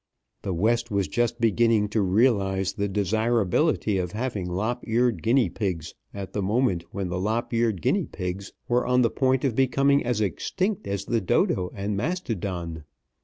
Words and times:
The 0.41 0.51
West 0.55 0.89
was 0.89 1.07
just 1.07 1.39
beginning 1.39 1.87
to 1.89 2.01
realize 2.01 2.73
the 2.73 2.87
desirability 2.87 3.99
of 3.99 4.13
having 4.13 4.47
lop 4.47 4.79
eared 4.87 5.21
guinea 5.21 5.47
pigs 5.51 5.93
at 6.11 6.33
the 6.33 6.41
moment 6.41 6.85
when 6.89 7.09
lop 7.09 7.53
eared 7.53 7.83
guinea 7.83 8.07
pigs 8.07 8.51
were 8.67 8.87
on 8.87 9.03
the 9.03 9.11
point 9.11 9.43
of 9.45 9.53
becoming 9.55 10.03
as 10.03 10.19
extinct 10.19 10.87
as 10.87 11.05
the 11.05 11.21
dodo 11.21 11.69
and 11.75 11.95
mastodon. 11.95 12.83